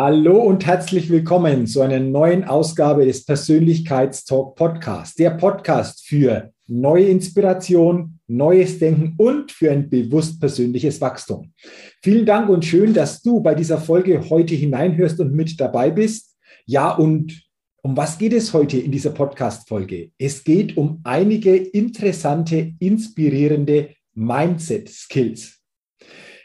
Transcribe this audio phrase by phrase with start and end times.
[0.00, 5.18] Hallo und herzlich willkommen zu einer neuen Ausgabe des Persönlichkeitstalk Podcast.
[5.18, 11.52] Der Podcast für neue Inspiration, neues Denken und für ein bewusst persönliches Wachstum.
[12.00, 16.36] Vielen Dank und schön, dass du bei dieser Folge heute hineinhörst und mit dabei bist.
[16.64, 17.42] Ja, und
[17.82, 20.12] um was geht es heute in dieser Podcast-Folge?
[20.16, 25.58] Es geht um einige interessante, inspirierende Mindset-Skills.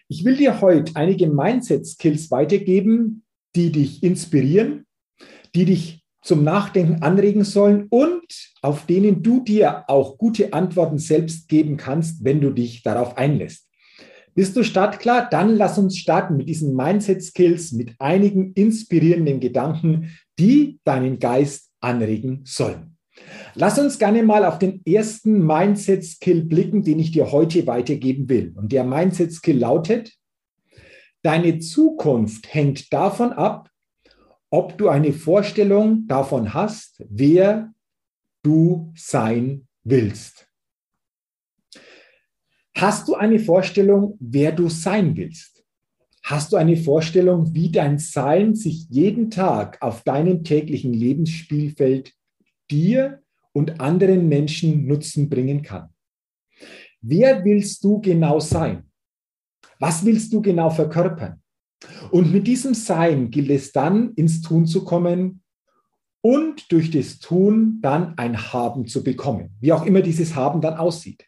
[0.07, 3.19] Ich will dir heute einige Mindset-Skills weitergeben,
[3.55, 4.85] die dich inspirieren,
[5.55, 8.23] die dich zum Nachdenken anregen sollen und
[8.61, 13.67] auf denen du dir auch gute Antworten selbst geben kannst, wenn du dich darauf einlässt.
[14.35, 15.27] Bist du startklar?
[15.29, 22.41] Dann lass uns starten mit diesen Mindset-Skills, mit einigen inspirierenden Gedanken, die deinen Geist anregen
[22.45, 22.97] sollen.
[23.53, 28.53] Lass uns gerne mal auf den ersten Mindset-Skill blicken, den ich dir heute weitergeben will.
[28.55, 30.13] Und der Mindset-Skill lautet,
[31.23, 33.69] Deine Zukunft hängt davon ab,
[34.49, 37.73] ob du eine Vorstellung davon hast, wer
[38.43, 40.47] du sein willst.
[42.75, 45.63] Hast du eine Vorstellung, wer du sein willst?
[46.23, 52.13] Hast du eine Vorstellung, wie dein Sein sich jeden Tag auf deinem täglichen Lebensspielfeld
[52.69, 53.21] dir
[53.53, 55.89] und anderen Menschen Nutzen bringen kann?
[57.01, 58.89] Wer willst du genau sein?
[59.79, 61.41] Was willst du genau verkörpern?
[62.11, 65.41] Und mit diesem Sein gilt es dann, ins Tun zu kommen
[66.21, 70.75] und durch das Tun dann ein Haben zu bekommen, wie auch immer dieses Haben dann
[70.75, 71.25] aussieht.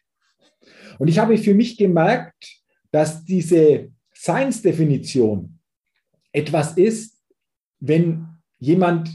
[0.98, 5.58] Und ich habe für mich gemerkt, dass diese Seinsdefinition
[6.32, 7.22] etwas ist,
[7.78, 8.26] wenn
[8.58, 9.10] jemand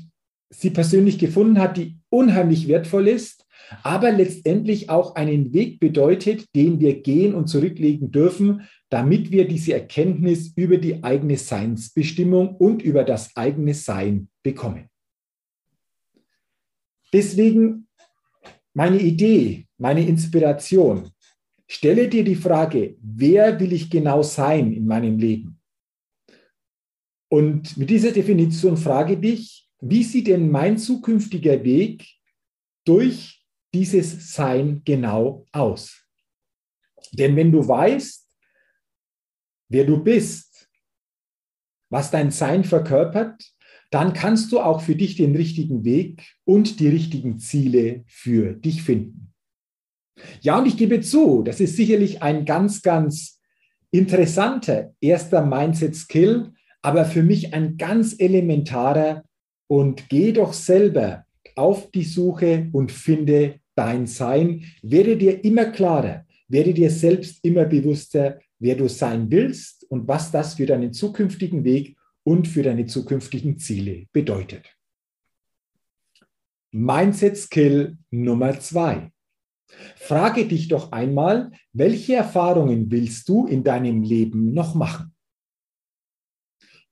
[0.50, 3.41] sie persönlich gefunden hat, die unheimlich wertvoll ist,
[3.84, 9.74] aber letztendlich auch einen Weg bedeutet, den wir gehen und zurücklegen dürfen, damit wir diese
[9.74, 14.90] Erkenntnis über die eigene Seinsbestimmung und über das eigene Sein bekommen.
[17.14, 17.88] Deswegen
[18.74, 21.10] meine Idee, meine Inspiration.
[21.68, 25.58] Stelle dir die Frage, wer will ich genau sein in meinem Leben?
[27.30, 32.06] Und mit dieser Definition frage dich, wie sieht denn mein zukünftiger Weg
[32.86, 33.41] durch
[33.74, 36.06] dieses Sein genau aus?
[37.12, 38.28] Denn wenn du weißt,
[39.70, 40.70] wer du bist,
[41.90, 43.54] was dein Sein verkörpert,
[43.90, 48.84] dann kannst du auch für dich den richtigen Weg und die richtigen Ziele für dich
[48.84, 49.34] finden.
[50.42, 53.42] Ja, und ich gebe zu, das ist sicherlich ein ganz, ganz
[53.92, 59.24] interessanter erster Mindset-Skill, aber für mich ein ganz elementarer
[59.68, 64.66] und geh doch selber auf die Suche und finde dein Sein.
[64.82, 70.32] Werde dir immer klarer, werde dir selbst immer bewusster, wer du sein willst und was
[70.32, 74.78] das für deinen zukünftigen Weg und für deine zukünftigen Ziele bedeutet.
[76.72, 79.12] Mindset Skill Nummer zwei.
[79.96, 85.14] Frage dich doch einmal, welche Erfahrungen willst du in deinem Leben noch machen?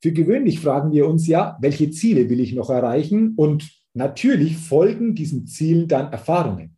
[0.02, 3.34] Für gewöhnlich fragen wir uns ja, welche Ziele will ich noch erreichen?
[3.36, 6.78] Und natürlich folgen diesen Zielen dann Erfahrungen.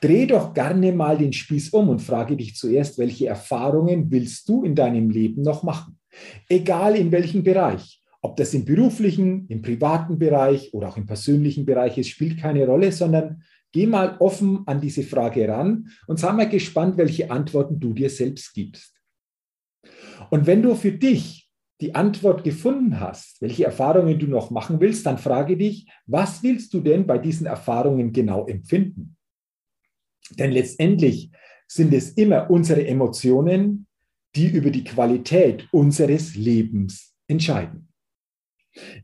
[0.00, 4.64] Dreh doch gerne mal den Spieß um und frage dich zuerst, welche Erfahrungen willst du
[4.64, 5.98] in deinem Leben noch machen?
[6.48, 8.02] Egal in welchem Bereich.
[8.20, 12.66] Ob das im beruflichen, im privaten Bereich oder auch im persönlichen Bereich ist, spielt keine
[12.66, 13.42] Rolle, sondern
[13.72, 18.10] geh mal offen an diese Frage ran und sei mal gespannt, welche Antworten du dir
[18.10, 18.94] selbst gibst.
[20.30, 21.48] Und wenn du für dich
[21.80, 26.74] die Antwort gefunden hast, welche Erfahrungen du noch machen willst, dann frage dich, was willst
[26.74, 29.16] du denn bei diesen Erfahrungen genau empfinden?
[30.30, 31.30] Denn letztendlich
[31.66, 33.86] sind es immer unsere Emotionen,
[34.34, 37.88] die über die Qualität unseres Lebens entscheiden.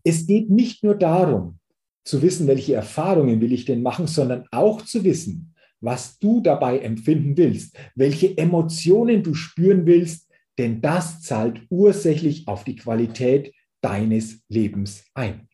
[0.02, 1.58] Es geht nicht nur darum,
[2.04, 6.78] zu wissen, welche Erfahrungen will ich denn machen, sondern auch zu wissen, was du dabei
[6.78, 14.42] empfinden willst, welche Emotionen du spüren willst, denn das zahlt ursächlich auf die Qualität deines
[14.48, 15.48] Lebens ein.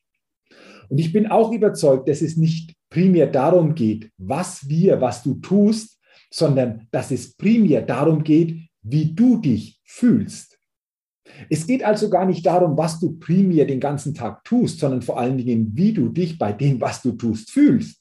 [0.88, 5.34] Und ich bin auch überzeugt, dass es nicht primär darum geht, was wir, was du
[5.34, 5.98] tust,
[6.30, 10.58] sondern dass es primär darum geht, wie du dich fühlst.
[11.48, 15.18] Es geht also gar nicht darum, was du primär den ganzen Tag tust, sondern vor
[15.18, 18.00] allen Dingen, wie du dich bei dem, was du tust, fühlst.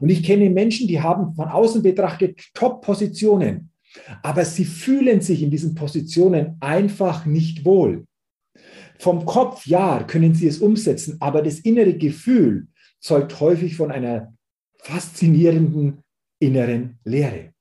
[0.00, 3.70] Und ich kenne Menschen, die haben von außen betrachtet Top-Positionen,
[4.22, 8.06] aber sie fühlen sich in diesen Positionen einfach nicht wohl.
[8.98, 12.68] Vom Kopf, ja, können sie es umsetzen, aber das innere Gefühl
[13.04, 14.34] zeugt häufig von einer
[14.78, 16.02] faszinierenden
[16.40, 17.52] inneren Leere.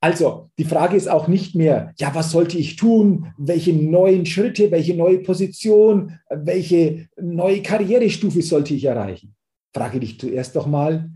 [0.00, 3.32] Also, die Frage ist auch nicht mehr, ja, was sollte ich tun?
[3.38, 9.34] Welche neuen Schritte, welche neue Position, welche neue Karrierestufe sollte ich erreichen?
[9.72, 11.10] Frage dich zuerst doch mal,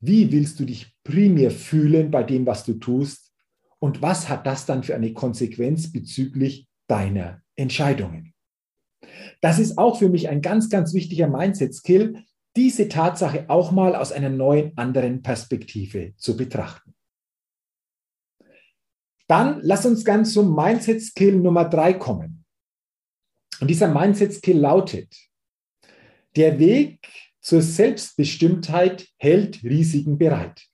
[0.00, 3.32] wie willst du dich primär fühlen bei dem, was du tust?
[3.80, 8.32] Und was hat das dann für eine Konsequenz bezüglich deiner Entscheidungen?
[9.40, 12.24] Das ist auch für mich ein ganz, ganz wichtiger Mindset-Skill,
[12.56, 16.94] diese Tatsache auch mal aus einer neuen, anderen Perspektive zu betrachten.
[19.28, 22.44] Dann lass uns ganz zum Mindset-Skill Nummer drei kommen.
[23.60, 25.14] Und dieser Mindset-Skill lautet,
[26.36, 27.00] der Weg
[27.40, 30.66] zur Selbstbestimmtheit hält Risiken bereit.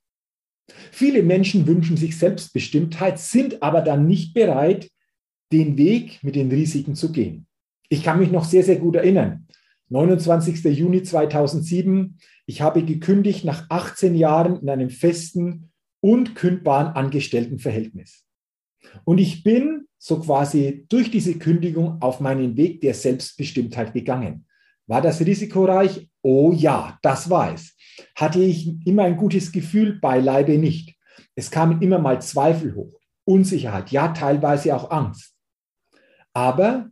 [0.92, 4.90] Viele Menschen wünschen sich Selbstbestimmtheit, sind aber dann nicht bereit,
[5.52, 7.46] den Weg mit den Risiken zu gehen.
[7.88, 9.46] Ich kann mich noch sehr, sehr gut erinnern.
[9.90, 10.64] 29.
[10.64, 12.18] Juni 2007.
[12.46, 15.70] Ich habe gekündigt nach 18 Jahren in einem festen
[16.00, 18.24] und kündbaren Angestelltenverhältnis.
[19.04, 24.46] Und ich bin so quasi durch diese Kündigung auf meinen Weg der Selbstbestimmtheit gegangen.
[24.86, 26.10] War das risikoreich?
[26.22, 27.74] Oh ja, das war es.
[28.14, 29.98] Hatte ich immer ein gutes Gefühl?
[30.00, 30.94] Beileibe nicht.
[31.34, 35.34] Es kamen immer mal Zweifel hoch, Unsicherheit, ja teilweise auch Angst.
[36.32, 36.90] Aber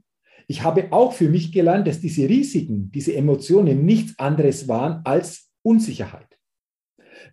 [0.52, 5.50] ich habe auch für mich gelernt, dass diese Risiken, diese Emotionen nichts anderes waren als
[5.62, 6.32] Unsicherheit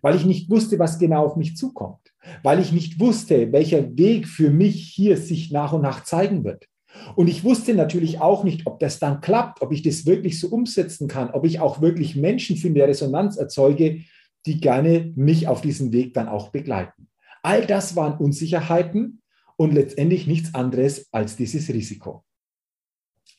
[0.02, 2.12] weil ich nicht wusste, was genau auf mich zukommt,
[2.42, 6.66] weil ich nicht wusste, welcher Weg für mich hier sich nach und nach zeigen wird.
[7.14, 10.48] Und ich wusste natürlich auch nicht, ob das dann klappt, ob ich das wirklich so
[10.48, 14.00] umsetzen kann, ob ich auch wirklich Menschen eine Resonanz erzeuge,
[14.46, 17.08] die gerne mich auf diesem Weg dann auch begleiten.
[17.42, 19.22] All das waren Unsicherheiten
[19.56, 22.24] und letztendlich nichts anderes als dieses Risiko.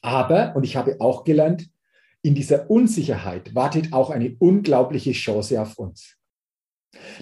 [0.02, 1.70] Aber, und ich habe auch gelernt,
[2.24, 6.18] in dieser Unsicherheit wartet auch eine unglaubliche Chance auf uns.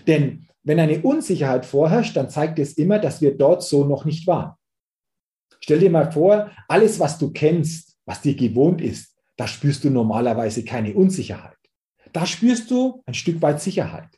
[0.07, 4.27] Denn wenn eine Unsicherheit vorherrscht, dann zeigt es immer, dass wir dort so noch nicht
[4.27, 4.55] waren.
[5.61, 9.89] Stell dir mal vor, alles, was du kennst, was dir gewohnt ist, da spürst du
[9.89, 11.57] normalerweise keine Unsicherheit.
[12.11, 14.09] Da spürst du ein Stück weit Sicherheit.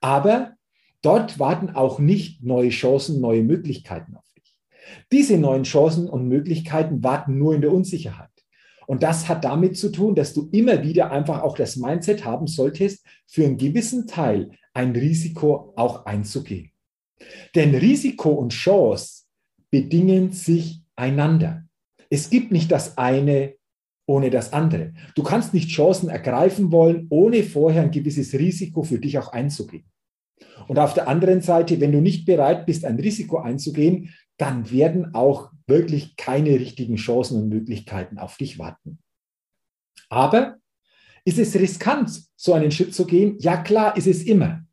[0.00, 0.54] Aber
[1.02, 4.27] dort warten auch nicht neue Chancen, neue Möglichkeiten auf.
[5.12, 8.30] Diese neuen Chancen und Möglichkeiten warten nur in der Unsicherheit.
[8.86, 12.46] Und das hat damit zu tun, dass du immer wieder einfach auch das Mindset haben
[12.46, 16.70] solltest, für einen gewissen Teil ein Risiko auch einzugehen.
[17.54, 19.24] Denn Risiko und Chance
[19.70, 21.64] bedingen sich einander.
[22.08, 23.58] Es gibt nicht das eine
[24.06, 24.94] ohne das andere.
[25.14, 29.84] Du kannst nicht Chancen ergreifen wollen, ohne vorher ein gewisses Risiko für dich auch einzugehen.
[30.66, 35.14] Und auf der anderen Seite, wenn du nicht bereit bist, ein Risiko einzugehen, dann werden
[35.14, 39.00] auch wirklich keine richtigen Chancen und Möglichkeiten auf dich warten.
[40.08, 40.56] Aber
[41.24, 43.36] ist es riskant, so einen Schritt zu gehen?
[43.40, 44.64] Ja, klar, ist es immer.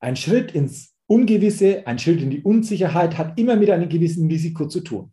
[0.00, 4.66] Ein Schritt ins Ungewisse, ein Schritt in die Unsicherheit hat immer mit einem gewissen Risiko
[4.66, 5.12] zu tun.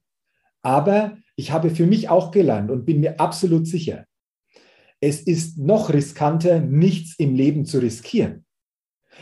[0.61, 4.05] Aber ich habe für mich auch gelernt und bin mir absolut sicher,
[5.03, 8.45] es ist noch riskanter, nichts im Leben zu riskieren,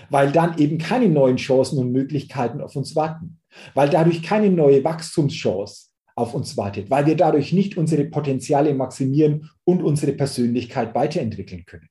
[0.10, 3.39] weil dann eben keine neuen Chancen und Möglichkeiten auf uns warten
[3.74, 9.50] weil dadurch keine neue Wachstumschance auf uns wartet, weil wir dadurch nicht unsere Potenziale maximieren
[9.64, 11.90] und unsere Persönlichkeit weiterentwickeln können.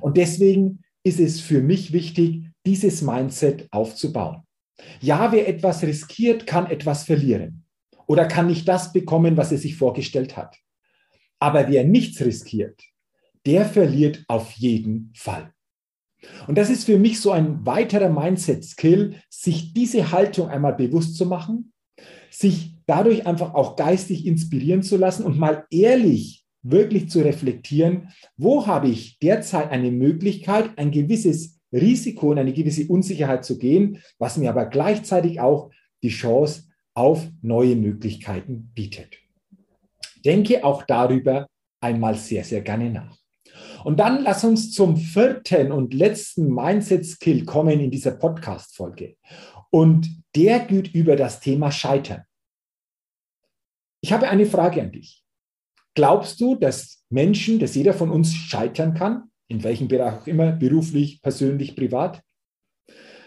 [0.00, 4.42] Und deswegen ist es für mich wichtig, dieses Mindset aufzubauen.
[5.00, 7.64] Ja, wer etwas riskiert, kann etwas verlieren
[8.06, 10.56] oder kann nicht das bekommen, was er sich vorgestellt hat.
[11.38, 12.82] Aber wer nichts riskiert,
[13.46, 15.52] der verliert auf jeden Fall.
[16.46, 21.26] Und das ist für mich so ein weiterer Mindset-Skill, sich diese Haltung einmal bewusst zu
[21.26, 21.72] machen,
[22.30, 28.66] sich dadurch einfach auch geistig inspirieren zu lassen und mal ehrlich wirklich zu reflektieren, wo
[28.66, 34.36] habe ich derzeit eine Möglichkeit, ein gewisses Risiko und eine gewisse Unsicherheit zu gehen, was
[34.36, 35.70] mir aber gleichzeitig auch
[36.02, 39.18] die Chance auf neue Möglichkeiten bietet.
[40.24, 41.46] Denke auch darüber
[41.80, 43.16] einmal sehr, sehr gerne nach.
[43.84, 49.16] Und dann lass uns zum vierten und letzten Mindset-Skill kommen in dieser Podcast-Folge.
[49.70, 52.24] Und der geht über das Thema Scheitern.
[54.00, 55.24] Ich habe eine Frage an dich.
[55.94, 59.30] Glaubst du, dass Menschen, dass jeder von uns scheitern kann?
[59.48, 62.22] In welchem Bereich auch immer, beruflich, persönlich, privat?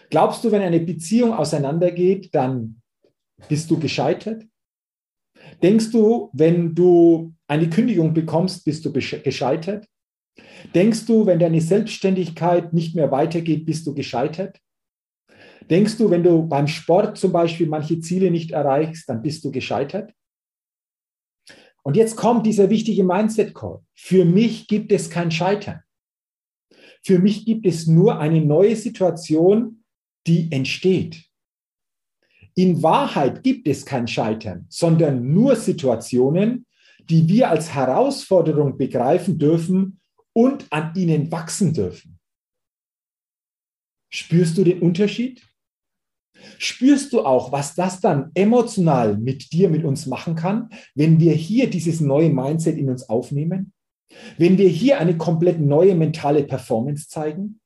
[0.08, 2.80] Glaubst du, wenn eine Beziehung auseinandergeht, dann
[3.48, 4.44] bist du gescheitert?
[5.62, 9.86] Denkst du, wenn du eine Kündigung bekommst, bist du gescheitert?
[10.74, 14.58] Denkst du, wenn deine Selbstständigkeit nicht mehr weitergeht, bist du gescheitert?
[15.70, 19.50] Denkst du, wenn du beim Sport zum Beispiel manche Ziele nicht erreichst, dann bist du
[19.50, 20.12] gescheitert?
[21.82, 23.80] Und jetzt kommt dieser wichtige Mindset-Call.
[23.94, 25.82] Für mich gibt es kein Scheitern.
[27.04, 29.84] Für mich gibt es nur eine neue Situation,
[30.26, 31.24] die entsteht.
[32.54, 36.66] In Wahrheit gibt es kein Scheitern, sondern nur Situationen,
[37.08, 40.01] die wir als Herausforderung begreifen dürfen
[40.34, 42.18] und an ihnen wachsen dürfen.
[44.12, 45.42] Spürst du den Unterschied?
[46.58, 51.32] Spürst du auch, was das dann emotional mit dir, mit uns machen kann, wenn wir
[51.34, 53.72] hier dieses neue Mindset in uns aufnehmen?
[54.36, 57.61] Wenn wir hier eine komplett neue mentale Performance zeigen?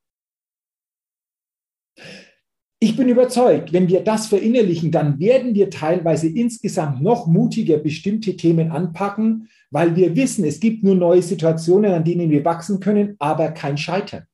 [2.79, 8.37] Ich bin überzeugt, wenn wir das verinnerlichen, dann werden wir teilweise insgesamt noch mutiger bestimmte
[8.37, 13.17] Themen anpacken, weil wir wissen, es gibt nur neue Situationen, an denen wir wachsen können,
[13.19, 14.27] aber kein Scheitern.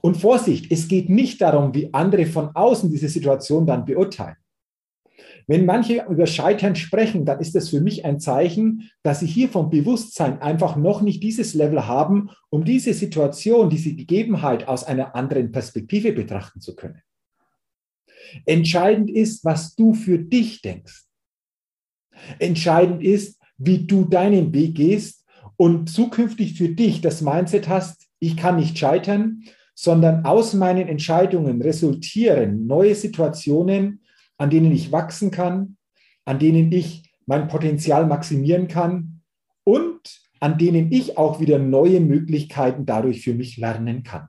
[0.00, 4.36] Und Vorsicht, es geht nicht darum, wie andere von außen diese Situation dann beurteilen.
[5.46, 9.48] Wenn manche über Scheitern sprechen, dann ist das für mich ein Zeichen, dass sie hier
[9.48, 15.14] vom Bewusstsein einfach noch nicht dieses Level haben, um diese Situation, diese Gegebenheit aus einer
[15.14, 17.00] anderen Perspektive betrachten zu können.
[18.44, 21.04] Entscheidend ist, was du für dich denkst.
[22.38, 25.24] Entscheidend ist, wie du deinen Weg gehst
[25.56, 29.42] und zukünftig für dich das Mindset hast, ich kann nicht scheitern,
[29.74, 34.02] sondern aus meinen Entscheidungen resultieren neue Situationen,
[34.38, 35.76] an denen ich wachsen kann,
[36.24, 39.22] an denen ich mein Potenzial maximieren kann
[39.64, 44.28] und an denen ich auch wieder neue Möglichkeiten dadurch für mich lernen kann.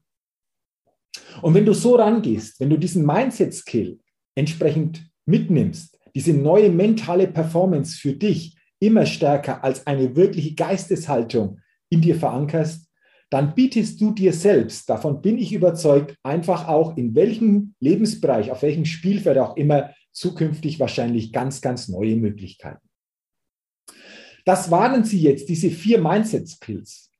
[1.42, 4.00] Und wenn du so rangehst, wenn du diesen Mindset-Skill
[4.36, 11.60] entsprechend mitnimmst, diese neue mentale Performance für dich immer stärker als eine wirkliche Geisteshaltung
[11.90, 12.88] in dir verankerst,
[13.30, 18.62] dann bietest du dir selbst, davon bin ich überzeugt, einfach auch in welchem Lebensbereich, auf
[18.62, 22.88] welchem Spielfeld auch immer, zukünftig wahrscheinlich ganz, ganz neue Möglichkeiten.
[24.46, 27.12] Das waren sie jetzt, diese vier Mindset-Skills.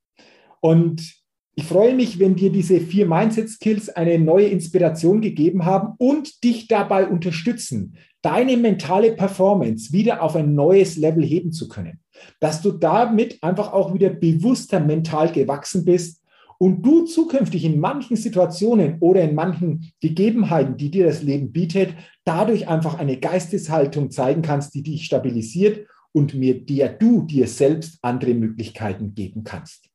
[0.62, 1.14] Und
[1.60, 6.68] ich freue mich, wenn dir diese vier Mindset-Skills eine neue Inspiration gegeben haben und dich
[6.68, 12.00] dabei unterstützen, deine mentale Performance wieder auf ein neues Level heben zu können.
[12.40, 16.24] Dass du damit einfach auch wieder bewusster mental gewachsen bist
[16.60, 21.96] und du zukünftig in manchen Situationen oder in manchen Gegebenheiten, die dir das Leben bietet,
[22.24, 27.98] dadurch einfach eine Geisteshaltung zeigen kannst, die dich stabilisiert und mir der du dir selbst
[28.04, 29.87] andere Möglichkeiten geben kannst.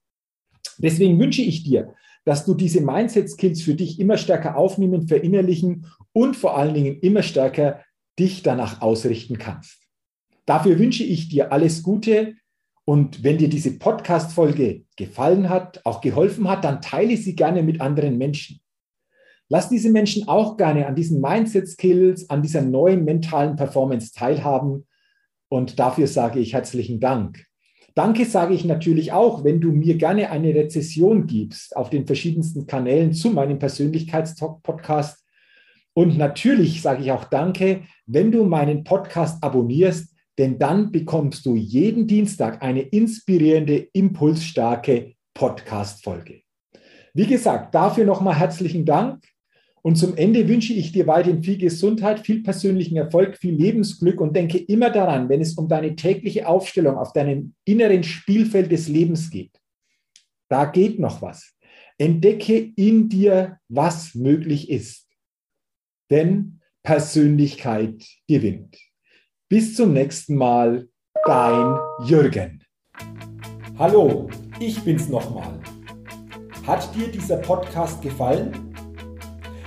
[0.78, 6.36] Deswegen wünsche ich dir, dass du diese Mindset-Skills für dich immer stärker aufnehmen, verinnerlichen und
[6.36, 7.80] vor allen Dingen immer stärker
[8.18, 9.78] dich danach ausrichten kannst.
[10.46, 12.34] Dafür wünsche ich dir alles Gute
[12.84, 17.80] und wenn dir diese Podcast-Folge gefallen hat, auch geholfen hat, dann teile sie gerne mit
[17.80, 18.60] anderen Menschen.
[19.48, 24.86] Lass diese Menschen auch gerne an diesen Mindset-Skills, an dieser neuen mentalen Performance teilhaben.
[25.48, 27.46] Und dafür sage ich herzlichen Dank.
[27.94, 32.66] Danke sage ich natürlich auch, wenn du mir gerne eine Rezession gibst auf den verschiedensten
[32.66, 35.22] Kanälen zu meinem Persönlichkeitstalk-Podcast.
[35.94, 41.54] Und natürlich sage ich auch Danke, wenn du meinen Podcast abonnierst, denn dann bekommst du
[41.54, 46.42] jeden Dienstag eine inspirierende, impulsstarke Podcast-Folge.
[47.14, 49.22] Wie gesagt, dafür nochmal herzlichen Dank.
[49.84, 54.34] Und zum Ende wünsche ich dir weiterhin viel Gesundheit, viel persönlichen Erfolg, viel Lebensglück und
[54.34, 59.30] denke immer daran, wenn es um deine tägliche Aufstellung auf deinem inneren Spielfeld des Lebens
[59.30, 59.58] geht.
[60.48, 61.54] Da geht noch was.
[61.98, 65.02] Entdecke in dir, was möglich ist
[66.12, 68.76] denn Persönlichkeit gewinnt.
[69.48, 70.88] Bis zum nächsten Mal,
[71.24, 72.62] dein Jürgen.
[73.78, 74.28] Hallo,
[74.60, 75.58] ich bin's nochmal.
[76.66, 78.71] Hat dir dieser Podcast gefallen?